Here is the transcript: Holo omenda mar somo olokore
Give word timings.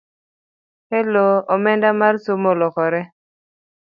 Holo 0.89 1.25
omenda 1.55 1.89
mar 1.99 2.15
somo 2.25 2.47
olokore 2.55 3.01